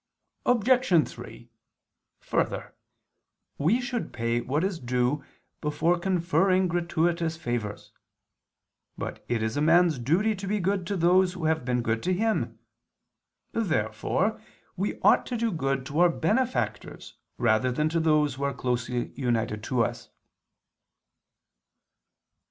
[0.47, 1.07] Obj.
[1.07, 1.49] 3:
[2.21, 2.73] Further,
[3.59, 5.23] we should pay what is due
[5.61, 7.91] before conferring gratuitous favors.
[8.97, 12.01] But it is a man's duty to be good to those who have been good
[12.01, 12.57] to him.
[13.51, 14.41] Therefore
[14.75, 19.09] we ought to do good to our benefactors rather than to those who are closely
[19.13, 20.09] united to us.